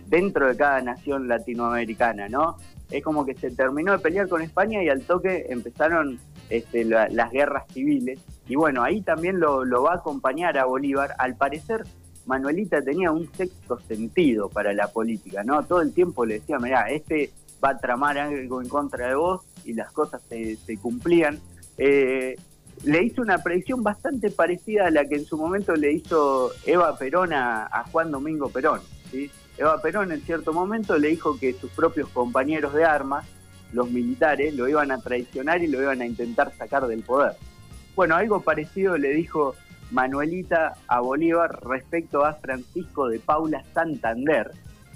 dentro 0.08 0.48
de 0.48 0.56
cada 0.56 0.80
nación 0.80 1.28
latinoamericana, 1.28 2.28
¿no? 2.28 2.56
Es 2.90 3.04
como 3.04 3.24
que 3.24 3.34
se 3.34 3.52
terminó 3.52 3.92
de 3.92 4.00
pelear 4.00 4.26
con 4.26 4.42
España 4.42 4.82
y 4.82 4.88
al 4.88 5.02
toque 5.02 5.46
empezaron 5.48 6.18
este, 6.52 6.84
las 6.84 7.30
guerras 7.32 7.64
civiles. 7.72 8.20
Y 8.46 8.56
bueno, 8.56 8.82
ahí 8.82 9.00
también 9.00 9.40
lo, 9.40 9.64
va 9.82 9.92
a 9.92 9.96
acompañar 9.96 10.58
a 10.58 10.66
Bolívar. 10.66 11.14
Al 11.18 11.34
parecer, 11.34 11.84
Manuelita 12.26 12.82
tenía 12.82 13.10
un 13.10 13.26
sexto 13.32 13.80
sentido 13.80 14.50
para 14.50 14.74
la 14.74 14.88
política, 14.88 15.42
¿no? 15.44 15.64
Todo 15.64 15.80
el 15.80 15.94
tiempo 15.94 16.26
le 16.26 16.34
decía, 16.34 16.58
mirá, 16.58 16.90
este 16.90 17.30
va 17.64 17.70
a 17.70 17.78
tramar 17.78 18.18
algo 18.18 18.60
en 18.60 18.68
contra 18.68 19.08
de 19.08 19.14
vos 19.14 19.40
y 19.64 19.72
las 19.72 19.92
cosas 19.92 20.20
se, 20.28 20.58
cumplían. 20.76 21.40
Eh, 21.78 22.36
le 22.84 23.02
hizo 23.02 23.22
una 23.22 23.38
predicción 23.38 23.82
bastante 23.82 24.30
parecida 24.30 24.88
a 24.88 24.90
la 24.90 25.06
que 25.06 25.14
en 25.14 25.24
su 25.24 25.38
momento 25.38 25.74
le 25.74 25.92
hizo 25.92 26.50
Eva 26.66 26.98
Perón 26.98 27.32
a, 27.32 27.84
Juan 27.90 28.10
Domingo 28.10 28.50
Perón. 28.50 28.80
Eva 29.56 29.80
Perón 29.80 30.12
en 30.12 30.20
cierto 30.20 30.52
momento 30.52 30.98
le 30.98 31.08
dijo 31.08 31.38
que 31.38 31.54
sus 31.54 31.70
propios 31.70 32.08
compañeros 32.10 32.74
de 32.74 32.84
armas 32.84 33.24
los 33.72 33.90
militares 33.90 34.54
lo 34.54 34.68
iban 34.68 34.90
a 34.90 34.98
traicionar 34.98 35.62
y 35.62 35.66
lo 35.66 35.80
iban 35.80 36.00
a 36.00 36.06
intentar 36.06 36.52
sacar 36.52 36.86
del 36.86 37.02
poder. 37.02 37.32
Bueno, 37.94 38.16
algo 38.16 38.40
parecido 38.40 38.96
le 38.96 39.10
dijo 39.10 39.54
Manuelita 39.90 40.74
a 40.88 41.00
Bolívar 41.00 41.60
respecto 41.64 42.24
a 42.24 42.34
Francisco 42.34 43.08
de 43.08 43.18
Paula 43.18 43.62
Santander, 43.74 44.50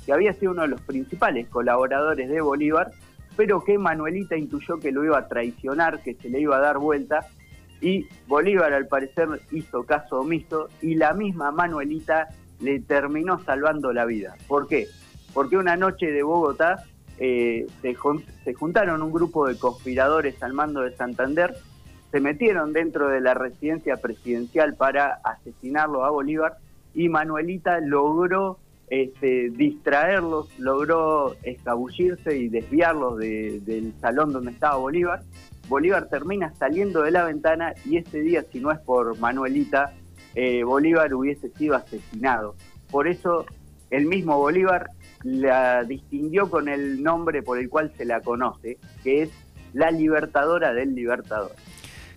que 0.04 0.12
había 0.12 0.33
sido 0.33 0.52
uno 0.52 0.62
de 0.62 0.68
los 0.68 0.80
principales 0.80 1.49
colaboradores 1.49 2.28
de 2.28 2.40
Bolívar, 2.40 2.92
pero 3.37 3.62
que 3.62 3.76
Manuelita 3.76 4.37
intuyó 4.37 4.78
que 4.80 4.92
lo 4.92 5.04
iba 5.04 5.18
a 5.18 5.28
traicionar, 5.28 6.02
que 6.02 6.14
se 6.14 6.30
le 6.30 6.40
iba 6.40 6.56
a 6.56 6.61
dar 6.61 6.78
vuelta, 6.78 7.26
y 7.80 8.06
Bolívar 8.26 8.73
al 8.73 8.87
parecer 8.87 9.28
hizo 9.52 9.85
caso 9.85 10.21
omiso 10.21 10.68
y 10.80 10.95
la 10.95 11.12
misma 11.12 11.50
Manuelita 11.50 12.28
le 12.61 12.80
terminó 12.80 13.42
salvando 13.45 13.92
la 13.92 14.06
vida. 14.06 14.35
¿Por 14.49 14.66
qué? 14.66 14.88
Porque 15.35 15.59
una 15.59 15.76
noche 15.76 16.11
de 16.11 16.23
Bogotá 16.23 16.85
eh, 17.18 17.66
se, 17.82 17.94
juntaron 18.54 19.02
un 19.02 19.12
grupo 19.12 19.46
de 19.46 19.58
conspiradores 19.58 20.42
al 20.42 20.52
mando 20.52 20.82
de 20.82 20.94
Santander, 20.96 21.56
se 22.11 22.20
metieron 22.20 22.73
dentro 22.73 23.08
de 23.08 23.20
la 23.20 23.35
residencia 23.35 23.96
presidencial 23.96 24.75
para 24.75 25.20
asesinarlo 25.25 26.04
a 26.04 26.11
Bolívar 26.11 26.58
y 26.94 27.08
Manuelita 27.08 27.80
logró 27.80 28.58
este, 28.88 29.50
distraerlos, 29.50 30.49
logró 30.58 31.35
escabullirse 31.42 32.37
y 32.37 32.49
desviarlos 32.49 33.18
del 33.18 33.92
salón 34.00 34.32
donde 34.32 34.52
estaba 34.52 34.76
Bolívar. 34.76 35.23
Bolívar 35.68 36.08
termina 36.08 36.54
saliendo 36.54 37.02
de 37.02 37.11
la 37.11 37.25
ventana 37.25 37.75
y 37.85 37.96
ese 37.96 38.20
día, 38.20 38.44
si 38.52 38.61
no 38.61 38.70
es 38.70 38.78
por 38.78 39.18
Manuelita, 39.18 39.92
eh, 40.35 40.62
Bolívar 40.62 41.12
hubiese 41.12 41.49
sido 41.50 41.75
asesinado. 41.75 42.54
Por 42.90 43.08
eso 43.08 43.46
el 43.90 44.06
mismo 44.06 44.38
Bolívar 44.38 44.90
la 45.23 45.85
distinguió 45.85 46.50
con 46.50 46.68
el 46.68 47.02
nombre 47.02 47.42
por 47.42 47.58
el 47.58 47.68
cual 47.68 47.92
se 47.96 48.04
la 48.04 48.20
conoce, 48.20 48.78
que 49.02 49.23
es 49.23 49.30
la 49.73 49.90
libertadora 49.90 50.73
del 50.73 50.94
libertador. 50.94 51.52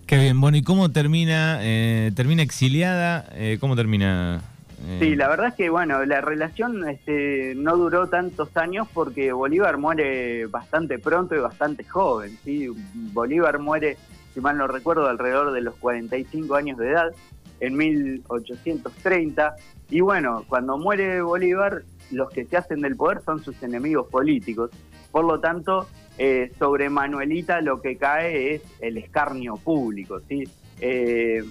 Qué 0.06 0.18
bien, 0.18 0.40
bueno, 0.40 0.56
¿y 0.56 0.62
cómo 0.62 0.90
termina? 0.90 1.58
Eh, 1.62 2.10
¿Termina 2.16 2.42
exiliada? 2.42 3.28
Eh, 3.32 3.58
¿Cómo 3.60 3.76
termina? 3.76 4.42
Eh? 4.86 4.98
Sí, 5.00 5.14
la 5.14 5.28
verdad 5.28 5.48
es 5.48 5.54
que, 5.54 5.70
bueno, 5.70 6.04
la 6.04 6.20
relación 6.20 6.88
este, 6.88 7.54
no 7.56 7.76
duró 7.76 8.08
tantos 8.08 8.56
años 8.56 8.88
porque 8.92 9.32
Bolívar 9.32 9.76
muere 9.76 10.46
bastante 10.46 10.98
pronto 10.98 11.36
y 11.36 11.38
bastante 11.38 11.84
joven, 11.84 12.36
¿sí? 12.44 12.68
Bolívar 13.12 13.58
muere, 13.58 13.98
si 14.34 14.40
mal 14.40 14.56
no 14.56 14.66
recuerdo, 14.66 15.08
alrededor 15.08 15.52
de 15.52 15.60
los 15.60 15.74
45 15.76 16.54
años 16.56 16.78
de 16.78 16.90
edad, 16.90 17.12
en 17.60 17.76
1830, 17.76 19.54
y 19.90 20.00
bueno, 20.00 20.44
cuando 20.48 20.78
muere 20.78 21.20
Bolívar, 21.20 21.82
los 22.10 22.30
que 22.30 22.44
se 22.44 22.56
hacen 22.56 22.80
del 22.80 22.96
poder 22.96 23.22
son 23.22 23.42
sus 23.42 23.62
enemigos 23.62 24.08
políticos. 24.08 24.70
Por 25.10 25.24
lo 25.24 25.40
tanto, 25.40 25.88
eh, 26.18 26.52
sobre 26.58 26.88
Manuelita 26.90 27.60
lo 27.60 27.80
que 27.80 27.96
cae 27.96 28.54
es 28.54 28.62
el 28.80 28.98
escarnio 28.98 29.56
público. 29.56 30.20
¿sí? 30.28 30.44
Eh, 30.80 31.42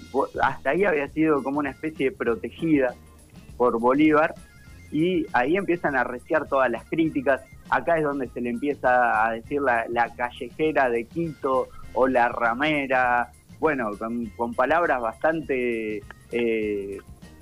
hasta 0.42 0.70
ahí 0.70 0.84
había 0.84 1.08
sido 1.08 1.42
como 1.42 1.58
una 1.58 1.70
especie 1.70 2.10
de 2.10 2.16
protegida 2.16 2.94
por 3.56 3.78
Bolívar 3.78 4.34
y 4.90 5.26
ahí 5.32 5.56
empiezan 5.56 5.96
a 5.96 6.04
reciar 6.04 6.48
todas 6.48 6.70
las 6.70 6.84
críticas. 6.84 7.42
Acá 7.68 7.98
es 7.98 8.04
donde 8.04 8.28
se 8.28 8.40
le 8.40 8.50
empieza 8.50 9.26
a 9.26 9.32
decir 9.32 9.60
la, 9.60 10.12
callejera 10.16 10.90
de 10.90 11.04
Quito 11.04 11.68
o 11.92 12.08
la 12.08 12.28
ramera, 12.28 13.30
bueno, 13.60 13.90
con, 13.98 14.54
palabras 14.54 15.00
bastante 15.00 16.02
eh, 16.32 16.98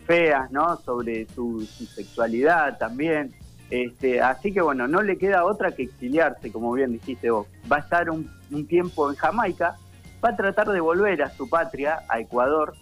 feas, 0.09 0.51
¿no? 0.51 0.77
Sobre 0.79 1.27
su, 1.29 1.65
sexualidad 1.95 2.79
también. 2.79 3.35
Este, 3.71 4.23
así 4.23 4.55
que 4.55 4.63
bueno, 4.63 4.89
no 4.89 5.03
le 5.03 5.19
queda 5.19 5.45
otra 5.45 5.73
que 5.73 5.83
exiliarse, 5.83 6.51
como 6.51 6.73
bien 6.73 6.93
dijiste 6.93 7.31
vos. 7.31 7.47
Va 7.71 7.77
a 7.77 7.81
estar 7.81 8.09
un, 8.11 8.27
tiempo 8.67 9.11
en 9.11 9.17
Jamaica, 9.17 9.77
va 10.25 10.31
a 10.31 10.37
tratar 10.37 10.71
de 10.71 10.81
volver 10.81 11.23
a 11.23 11.31
su 11.31 11.51
patria, 11.51 12.01
a 12.09 12.19
Ecuador, 12.19 12.75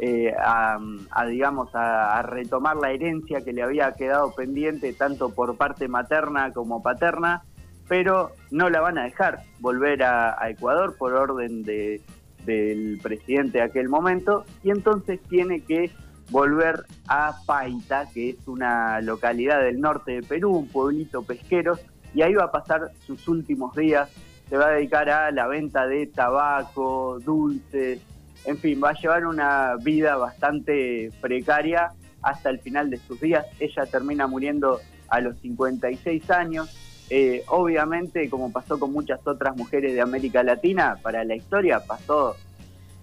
eh, 0.00 0.34
a, 0.36 0.80
digamos 1.28 1.70
a, 1.74 2.20
retomar 2.22 2.76
la 2.76 2.90
herencia 2.90 3.42
que 3.42 3.52
le 3.52 3.62
había 3.62 3.92
quedado 3.92 4.34
pendiente 4.34 4.92
tanto 4.92 5.32
por 5.32 5.56
parte 5.56 5.86
materna 5.86 6.52
como 6.52 6.82
paterna, 6.82 7.44
pero 7.86 8.32
no 8.50 8.68
la 8.68 8.80
van 8.80 8.98
a 8.98 9.04
dejar 9.04 9.44
volver 9.60 10.02
a, 10.02 10.36
Ecuador 10.50 10.96
por 10.98 11.14
orden 11.14 11.62
de, 11.62 12.00
del 12.44 12.98
presidente 13.00 13.58
de 13.58 13.64
aquel 13.64 13.88
momento 13.88 14.44
y 14.64 14.70
entonces 14.70 15.20
tiene 15.28 15.60
que 15.60 15.92
volver 16.32 16.84
a 17.06 17.36
Paita, 17.46 18.08
que 18.12 18.30
es 18.30 18.48
una 18.48 19.00
localidad 19.02 19.60
del 19.60 19.80
norte 19.80 20.12
de 20.12 20.22
Perú, 20.22 20.56
un 20.56 20.68
pueblito 20.68 21.22
pesquero, 21.22 21.78
y 22.14 22.22
ahí 22.22 22.34
va 22.34 22.44
a 22.44 22.50
pasar 22.50 22.90
sus 23.06 23.28
últimos 23.28 23.76
días. 23.76 24.10
Se 24.48 24.56
va 24.56 24.68
a 24.68 24.70
dedicar 24.72 25.08
a 25.08 25.30
la 25.30 25.46
venta 25.46 25.86
de 25.86 26.06
tabaco, 26.06 27.18
dulces, 27.20 28.00
en 28.44 28.58
fin, 28.58 28.80
va 28.82 28.90
a 28.90 28.94
llevar 28.94 29.26
una 29.26 29.76
vida 29.76 30.16
bastante 30.16 31.12
precaria 31.20 31.92
hasta 32.22 32.50
el 32.50 32.58
final 32.58 32.90
de 32.90 32.96
sus 32.98 33.20
días. 33.20 33.46
Ella 33.60 33.86
termina 33.86 34.26
muriendo 34.26 34.80
a 35.08 35.20
los 35.20 35.38
56 35.38 36.30
años. 36.30 36.76
Eh, 37.10 37.44
obviamente, 37.48 38.28
como 38.30 38.50
pasó 38.50 38.80
con 38.80 38.92
muchas 38.92 39.20
otras 39.26 39.56
mujeres 39.56 39.94
de 39.94 40.00
América 40.00 40.42
Latina, 40.42 40.96
para 41.02 41.24
la 41.24 41.36
historia 41.36 41.80
pasó 41.86 42.36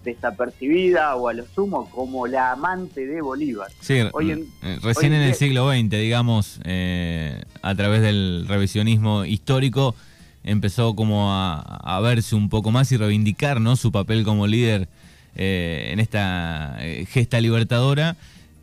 desapercibida 0.04 1.14
o 1.16 1.28
a 1.28 1.32
lo 1.32 1.44
sumo 1.54 1.88
como 1.90 2.26
la 2.26 2.52
amante 2.52 3.06
de 3.06 3.20
Bolívar. 3.20 3.68
Sí, 3.80 3.94
eh, 3.94 4.08
recién 4.82 5.12
en, 5.12 5.22
el 5.22 5.34
siglo 5.34 5.70
XX, 5.70 5.90
digamos, 5.90 6.60
eh, 6.64 7.42
a 7.62 7.74
través 7.74 8.02
del 8.02 8.46
revisionismo 8.48 9.24
histórico, 9.24 9.94
empezó 10.42 10.94
como 10.96 11.32
a, 11.32 12.00
verse 12.02 12.34
un 12.34 12.48
poco 12.48 12.70
más 12.70 12.90
y 12.92 12.96
reivindicar 12.96 13.60
¿no? 13.60 13.76
su 13.76 13.92
papel 13.92 14.24
como 14.24 14.46
líder 14.46 14.88
eh, 15.36 15.90
en 15.92 16.00
esta 16.00 16.78
gesta 17.08 17.40
libertadora 17.40 18.16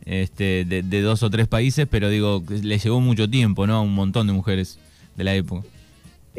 este, 0.04 0.64
de, 0.64 0.82
de, 0.82 1.02
dos 1.02 1.22
o 1.22 1.30
tres 1.30 1.46
países, 1.46 1.86
pero 1.88 2.08
digo, 2.08 2.42
le 2.48 2.78
llevó 2.78 3.00
mucho 3.00 3.30
tiempo 3.30 3.66
¿no? 3.66 3.76
a 3.76 3.80
un 3.80 3.94
montón 3.94 4.26
de 4.26 4.32
mujeres 4.32 4.78
de 5.16 5.24
la 5.24 5.34
época. 5.34 5.66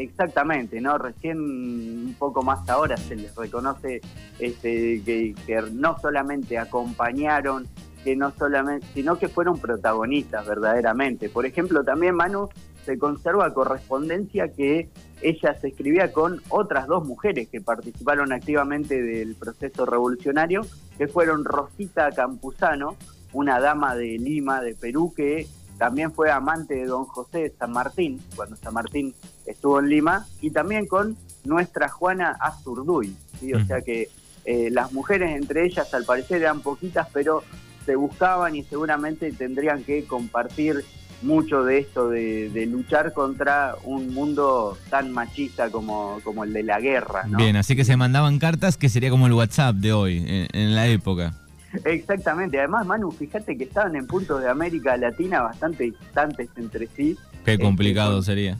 Exactamente, 0.00 0.80
¿no? 0.80 0.96
Recién 0.96 1.38
un 1.38 2.16
poco 2.18 2.42
más 2.42 2.66
ahora 2.70 2.96
se 2.96 3.16
les 3.16 3.34
reconoce 3.36 4.00
este, 4.38 5.02
que, 5.04 5.34
no 5.72 5.98
solamente 5.98 6.56
acompañaron, 6.56 7.68
que 8.02 8.16
no 8.16 8.30
solamente, 8.30 8.86
sino 8.94 9.18
que 9.18 9.28
fueron 9.28 9.58
protagonistas 9.58 10.46
verdaderamente. 10.46 11.28
Por 11.28 11.44
ejemplo, 11.44 11.84
también 11.84 12.14
Manu, 12.14 12.48
se 12.86 12.98
conserva 12.98 13.52
correspondencia 13.52 14.48
que 14.48 14.88
ella 15.20 15.54
se 15.60 15.68
escribía 15.68 16.10
con 16.12 16.40
otras 16.48 16.86
dos 16.86 17.06
mujeres 17.06 17.50
que 17.50 17.60
participaron 17.60 18.32
activamente 18.32 19.02
del 19.02 19.34
proceso 19.34 19.84
revolucionario, 19.84 20.62
que 20.96 21.08
fueron 21.08 21.44
Rosita 21.44 22.10
Campuzano, 22.12 22.96
una 23.34 23.60
dama 23.60 23.94
de 23.94 24.16
Lima, 24.18 24.62
de 24.62 24.74
Perú, 24.74 25.12
que 25.14 25.46
también 25.80 26.12
fue 26.12 26.30
amante 26.30 26.74
de 26.74 26.84
don 26.84 27.06
José 27.06 27.54
San 27.58 27.72
Martín, 27.72 28.20
cuando 28.36 28.54
San 28.56 28.74
Martín 28.74 29.14
estuvo 29.50 29.80
en 29.80 29.88
Lima, 29.88 30.26
y 30.40 30.50
también 30.50 30.86
con 30.86 31.16
nuestra 31.44 31.88
Juana 31.88 32.36
Azurduy, 32.40 33.14
¿sí? 33.38 33.52
o 33.54 33.64
sea 33.64 33.80
que 33.80 34.08
eh, 34.44 34.68
las 34.70 34.92
mujeres 34.92 35.36
entre 35.36 35.66
ellas 35.66 35.92
al 35.94 36.04
parecer 36.04 36.42
eran 36.42 36.60
poquitas, 36.60 37.08
pero 37.12 37.42
se 37.84 37.96
buscaban 37.96 38.56
y 38.56 38.62
seguramente 38.62 39.32
tendrían 39.32 39.84
que 39.84 40.04
compartir 40.04 40.84
mucho 41.22 41.64
de 41.64 41.78
esto 41.78 42.08
de, 42.08 42.66
luchar 42.70 43.12
contra 43.12 43.74
un 43.84 44.14
mundo 44.14 44.78
tan 44.88 45.12
machista 45.12 45.70
como, 45.70 46.18
como 46.24 46.44
el 46.44 46.52
de 46.52 46.62
la 46.62 46.80
guerra. 46.80 47.24
Bien, 47.26 47.56
así 47.56 47.76
que 47.76 47.84
se 47.84 47.96
mandaban 47.96 48.38
cartas 48.38 48.76
que 48.76 48.88
sería 48.88 49.10
como 49.10 49.26
el 49.26 49.34
WhatsApp 49.34 49.76
de 49.76 49.92
hoy, 49.92 50.48
en, 50.52 50.74
la 50.74 50.86
época. 50.86 51.34
Exactamente, 51.84 52.58
además 52.58 52.86
Manu, 52.86 53.10
fíjate 53.12 53.56
que 53.56 53.64
estaban 53.64 53.94
en 53.96 54.06
puntos 54.06 54.40
de 54.40 54.48
América 54.48 54.96
Latina 54.96 55.42
bastante 55.42 55.84
distantes 55.84 56.48
entre 56.56 56.86
sí. 56.88 57.16
Qué 57.44 57.58
complicado 57.58 58.22
sería. 58.22 58.58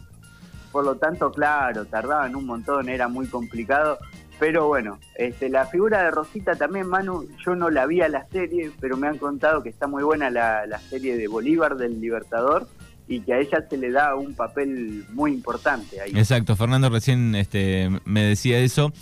Por 0.73 0.85
lo 0.85 0.97
tanto, 0.97 1.33
claro, 1.33 1.85
tardaban 1.85 2.37
un 2.37 2.47
montón, 2.47 2.89
era 2.89 3.09
muy 3.09 3.27
complicado. 3.27 3.99
Pero 4.39 4.69
bueno, 4.69 4.99
este, 5.17 5.51
la 5.51 5.67
figura 5.67 6.03
de 6.03 6.11
Rosita 6.11 6.55
también, 6.55 6.87
Manu, 6.87 7.29
yo 7.45 7.55
no 7.55 7.69
la 7.69 7.85
vi 7.85 8.01
a 8.01 8.09
la 8.09 8.27
serie, 8.29 8.71
pero 8.81 8.97
me 8.97 9.07
han 9.07 9.19
contado 9.19 9.63
que 9.63 9.69
está 9.69 9.87
muy 9.87 10.03
buena 10.03 10.31
la, 10.31 10.79
serie 10.89 11.17
de 11.19 11.29
Bolívar 11.29 11.77
del 11.77 12.01
Libertador 12.01 12.67
y 13.07 13.21
que 13.21 13.35
a 13.35 13.39
ella 13.39 13.67
se 13.69 13.77
le 13.77 13.91
da 13.91 14.15
un 14.15 14.35
papel 14.35 15.05
muy 15.11 15.33
importante 15.33 16.01
ahí. 16.01 16.13
Exacto, 16.15 16.57
Fernando 16.57 16.89
recién 16.89 17.35
este, 17.35 17.91
me 18.07 18.25
decía 18.25 18.61
eso. 18.61 18.93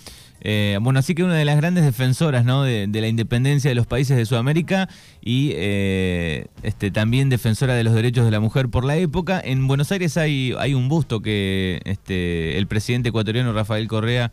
Eh, 0.40 0.78
bueno, 0.80 1.00
así 1.00 1.14
que 1.14 1.24
una 1.24 1.34
de 1.34 1.44
las 1.44 1.56
grandes 1.56 1.84
defensoras 1.84 2.44
de, 2.44 2.88
la 2.92 3.08
independencia 3.08 3.70
de 3.70 3.74
los 3.74 3.86
países 3.86 4.16
de 4.16 4.24
Sudamérica 4.24 4.88
y 5.20 5.52
eh, 5.56 6.46
este, 6.62 6.90
también 6.90 7.28
defensora 7.28 7.74
de 7.74 7.84
los 7.84 7.94
derechos 7.94 8.24
de 8.24 8.30
la 8.30 8.40
mujer 8.40 8.68
por 8.68 8.84
la 8.84 8.96
época. 8.96 9.40
En 9.44 9.66
Buenos 9.66 9.90
Aires 9.90 10.16
hay, 10.16 10.52
un 10.74 10.88
busto 10.88 11.20
que 11.20 11.80
este, 11.84 12.56
el 12.58 12.66
presidente 12.66 13.08
ecuatoriano 13.08 13.52
Rafael 13.52 13.88
Correa 13.88 14.30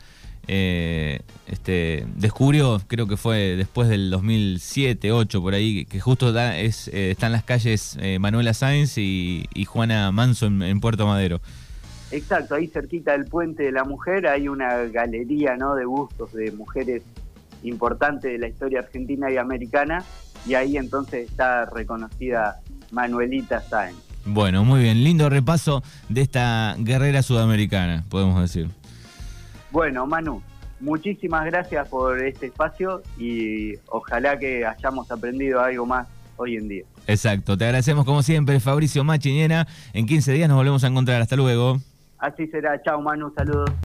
eh, 0.47 1.21
este, 1.47 2.05
descubrió, 2.17 2.79
creo 2.87 3.07
que 3.07 3.17
fue 3.17 3.55
después 3.55 3.89
del 3.89 4.11
2007, 4.11 5.11
8 5.11 5.41
por 5.41 5.55
ahí, 5.55 5.85
que 5.85 5.99
justo 5.99 6.31
da, 6.31 6.59
es, 6.59 6.87
están 6.89 7.31
las 7.31 7.43
calles 7.43 7.97
Manuela 8.19 8.53
Sáenz 8.53 8.99
y, 8.99 9.47
Juana 9.65 10.11
Manso 10.11 10.45
en, 10.45 10.79
Puerto 10.79 11.07
Madero. 11.07 11.41
Exacto, 12.15 12.55
ahí 12.55 12.67
cerquita 12.67 13.11
del 13.11 13.25
Puente 13.25 13.63
de 13.63 13.73
la 13.73 13.83
Mujer 13.83 14.25
hay 14.25 14.47
una 14.47 14.85
galería 14.85 15.57
¿no? 15.57 15.75
de 15.75 15.83
bustos 15.83 16.31
de 16.31 16.49
mujeres 16.53 17.03
importantes 17.61 18.31
de 18.31 18.37
la 18.37 18.47
historia 18.47 18.79
argentina 18.79 19.29
y 19.29 19.35
americana, 19.35 20.01
y 20.47 20.53
ahí 20.53 20.77
entonces 20.77 21.29
está 21.29 21.65
reconocida 21.65 22.61
Manuelita 22.91 23.59
Sáenz. 23.59 23.97
Bueno, 24.23 24.63
muy 24.63 24.81
bien, 24.81 25.03
lindo 25.03 25.29
repaso 25.29 25.83
de 26.07 26.21
esta 26.21 26.77
guerrera 26.79 27.21
sudamericana, 27.21 28.05
podemos 28.07 28.39
decir. 28.39 28.69
Bueno, 29.71 30.07
Manu, 30.07 30.41
muchísimas 30.79 31.45
gracias 31.45 31.85
por 31.89 32.23
este 32.23 32.45
espacio 32.45 33.03
y 33.17 33.73
ojalá 33.87 34.39
que 34.39 34.65
hayamos 34.65 35.11
aprendido 35.11 35.59
algo 35.59 35.85
más 35.85 36.07
hoy 36.37 36.55
en 36.55 36.69
día. 36.69 36.83
Exacto, 37.07 37.57
te 37.57 37.65
agradecemos 37.65 38.05
como 38.05 38.23
siempre, 38.23 38.61
Fabricio 38.61 39.03
Machiñena. 39.03 39.67
En 39.91 40.05
15 40.05 40.31
días 40.31 40.47
nos 40.47 40.55
volvemos 40.55 40.85
a 40.85 40.87
encontrar. 40.87 41.21
Hasta 41.21 41.35
luego. 41.35 41.81
Así 42.17 42.47
será. 42.47 42.81
Chao, 42.81 43.01
Manu. 43.01 43.31
Saludos. 43.33 43.69